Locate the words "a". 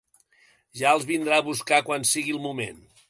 1.41-1.45